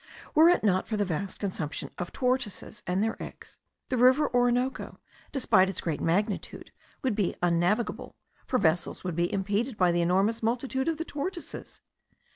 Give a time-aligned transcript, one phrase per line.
[0.33, 3.59] Were it not for the vast consumption of tortoises and their eggs,
[3.89, 4.99] the river Orinoco,
[5.31, 6.71] despite its great magnitude,
[7.03, 8.15] would be unnavigable,
[8.47, 11.81] for vessels would be impeded by the enormous multitude of the tortoises."